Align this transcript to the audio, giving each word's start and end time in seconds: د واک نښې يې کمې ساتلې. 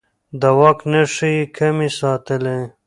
د 0.41 0.43
واک 0.59 0.79
نښې 0.91 1.29
يې 1.37 1.45
کمې 1.57 1.89
ساتلې. 1.99 2.57